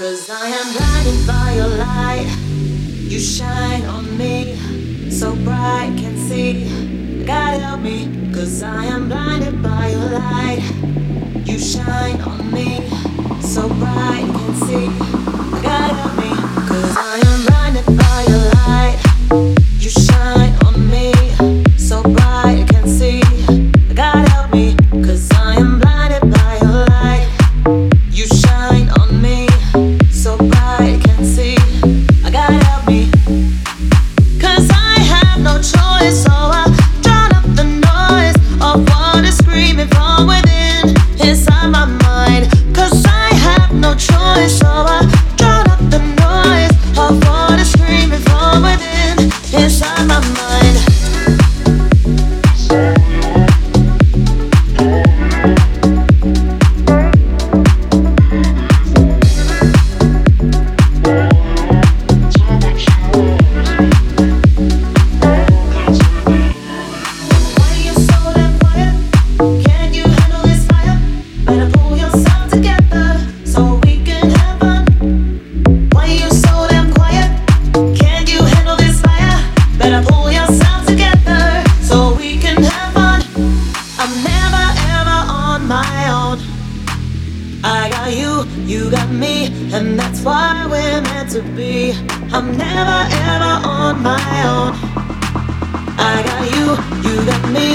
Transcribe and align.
Cause 0.00 0.30
I 0.30 0.46
am 0.46 0.72
blinded 0.72 1.26
by 1.26 1.52
your 1.56 1.68
light. 1.76 2.26
You 3.12 3.18
shine 3.18 3.84
on 3.84 4.16
me 4.16 4.56
so 5.10 5.36
bright, 5.36 5.92
can 5.98 6.16
see. 6.16 7.26
God 7.26 7.60
help 7.60 7.80
me, 7.82 8.08
cause 8.32 8.62
I 8.62 8.86
am 8.86 9.10
blinded 9.10 9.62
by 9.62 9.88
your 9.88 10.08
light. 10.08 10.89
inside 49.80 50.06
my 50.08 50.20
mind. 50.34 50.89
ever 84.94 85.20
on 85.30 85.66
my 85.66 85.96
own. 86.10 86.38
I 87.62 87.88
got 87.90 88.12
you, 88.12 88.44
you 88.64 88.90
got 88.90 89.10
me, 89.10 89.46
and 89.72 89.98
that's 89.98 90.22
why 90.22 90.66
we're 90.66 91.02
meant 91.02 91.30
to 91.32 91.42
be. 91.42 91.92
I'm 92.32 92.56
never 92.56 92.98
ever 93.30 93.54
on 93.66 94.02
my 94.02 94.26
own. 94.52 94.72
I 95.98 96.22
got 96.28 96.42
you, 96.54 96.66
you 97.06 97.26
got 97.26 97.44
me. 97.50 97.69